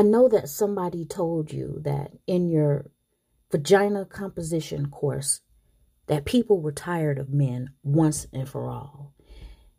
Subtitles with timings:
[0.00, 2.90] I know that somebody told you that in your
[3.52, 5.42] vagina composition course
[6.06, 9.12] that people were tired of men once and for all.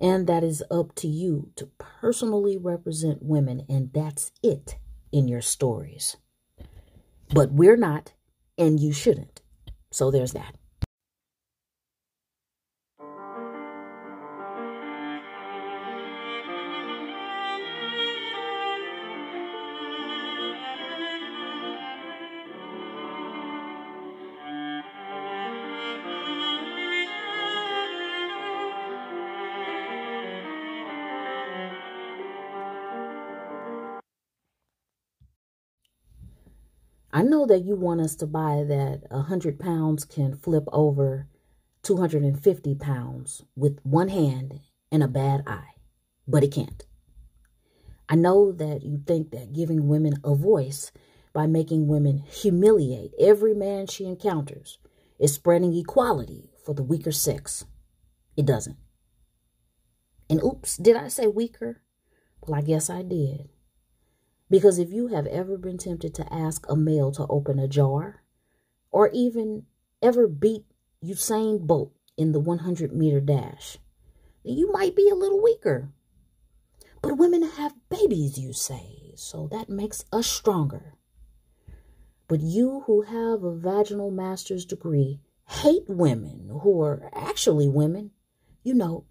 [0.00, 4.78] And that is up to you to personally represent women, and that's it
[5.12, 6.16] in your stories.
[7.32, 8.12] But we're not,
[8.58, 9.40] and you shouldn't.
[9.92, 10.56] So there's that.
[37.12, 41.26] I know that you want us to buy that a 100 pounds can flip over
[41.82, 44.60] 250 pounds with one hand
[44.92, 45.74] and a bad eye,
[46.26, 46.84] but it can't.
[48.10, 50.92] I know that you think that giving women a voice
[51.32, 54.78] by making women humiliate every man she encounters
[55.18, 57.64] is spreading equality for the weaker sex.
[58.36, 58.76] It doesn't.
[60.28, 61.80] And oops, did I say weaker?
[62.42, 63.48] Well, I guess I did.
[64.50, 68.22] Because if you have ever been tempted to ask a male to open a jar,
[68.90, 69.66] or even
[70.02, 70.64] ever beat
[71.04, 73.78] Usain Bolt in the 100 meter dash,
[74.42, 75.90] you might be a little weaker.
[77.02, 80.94] But women have babies, you say, so that makes us stronger.
[82.26, 88.10] But you who have a vaginal master's degree hate women who are actually women.
[88.62, 89.04] You know,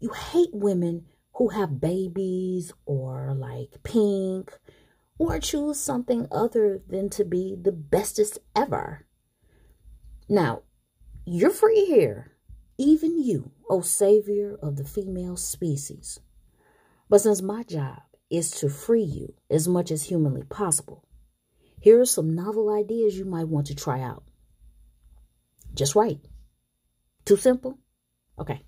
[0.00, 4.58] you hate women who have babies or like pink
[5.18, 9.06] or choose something other than to be the bestest ever.
[10.28, 10.62] Now,
[11.26, 12.32] you're free here,
[12.78, 16.20] even you, O savior of the female species.
[17.08, 21.04] But since my job is to free you as much as humanly possible,
[21.80, 24.24] here are some novel ideas you might want to try out.
[25.74, 26.20] Just write.
[27.24, 27.78] Too simple?
[28.38, 28.62] Okay.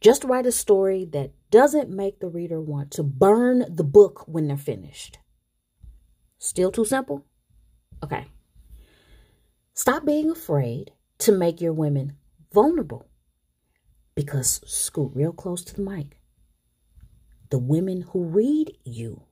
[0.00, 4.48] Just write a story that doesn't make the reader want to burn the book when
[4.48, 5.18] they're finished.
[6.38, 7.24] Still too simple?
[8.02, 8.26] Okay.
[9.74, 12.16] Stop being afraid to make your women
[12.52, 13.06] vulnerable.
[14.14, 16.18] Because, scoot real close to the mic.
[17.50, 19.22] The women who read you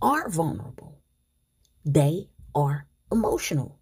[0.00, 0.98] are vulnerable.
[1.84, 3.78] They are emotional.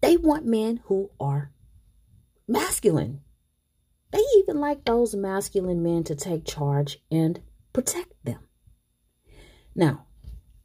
[0.00, 1.50] They want men who are
[2.46, 3.20] masculine.
[4.38, 7.40] Even like those masculine men to take charge and
[7.72, 8.38] protect them.
[9.74, 10.06] Now,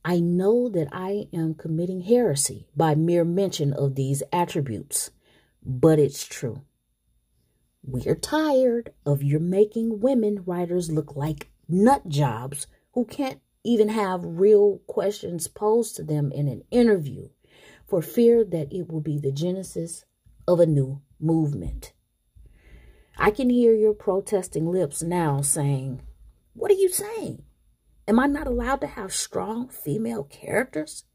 [0.06, 5.10] I know that I am committing heresy by mere mention of these attributes,
[5.66, 6.62] but it's true.
[7.84, 14.22] We're tired of your making women writers look like nut jobs who can't even have
[14.24, 17.30] real questions posed to them in an interview
[17.88, 20.06] for fear that it will be the genesis
[20.48, 21.93] of a new movement.
[23.18, 26.02] I can hear your protesting lips now saying,
[26.54, 27.44] What are you saying?
[28.08, 31.06] Am I not allowed to have strong female characters?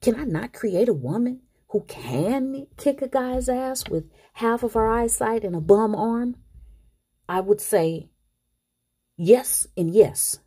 [0.00, 4.74] Can I not create a woman who can kick a guy's ass with half of
[4.74, 6.36] her eyesight and a bum arm?
[7.28, 8.10] I would say
[9.16, 10.40] yes and yes.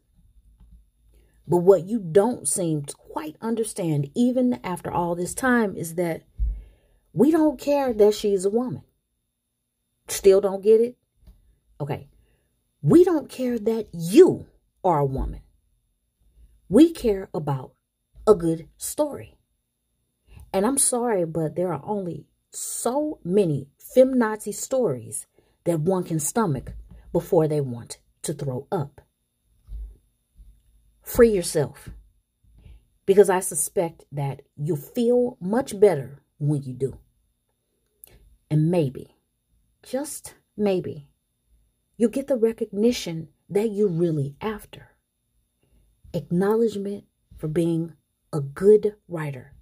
[1.48, 6.24] But what you don't seem to quite understand, even after all this time, is that
[7.12, 8.84] we don't care that she's a woman.
[10.10, 10.98] Still don't get it?
[11.80, 12.08] Okay.
[12.82, 14.48] We don't care that you
[14.84, 15.42] are a woman.
[16.68, 17.74] We care about
[18.28, 19.38] a good story.
[20.54, 25.28] And I'm sorry, but there are only so many feminazi stories
[25.66, 26.74] that one can stomach
[27.12, 29.02] before they want to throw up.
[31.02, 31.90] Free yourself
[33.06, 37.00] because I suspect that you'll feel much better when you do.
[38.52, 39.16] And maybe,
[39.84, 41.08] just maybe,
[41.98, 44.90] you'll get the recognition that you're really after
[46.14, 47.06] acknowledgement
[47.38, 47.94] for being
[48.34, 49.54] a good writer,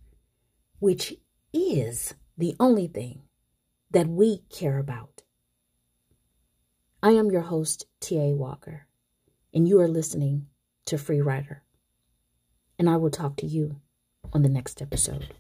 [0.80, 1.16] which
[1.54, 3.22] is the only thing
[3.92, 5.24] that we care about.
[7.02, 8.34] I am your host, T.A.
[8.34, 8.88] Walker,
[9.54, 10.48] and you are listening
[10.86, 11.64] to Free Writer.
[12.80, 13.82] And I will talk to you
[14.34, 15.34] on the next episode.